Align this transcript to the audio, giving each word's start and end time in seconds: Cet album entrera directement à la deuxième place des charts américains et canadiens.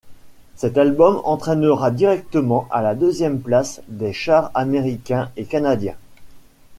Cet 0.55 0.79
album 0.79 1.21
entrera 1.25 1.91
directement 1.91 2.67
à 2.71 2.81
la 2.81 2.95
deuxième 2.95 3.39
place 3.39 3.83
des 3.87 4.13
charts 4.13 4.49
américains 4.55 5.29
et 5.37 5.45
canadiens. 5.45 5.93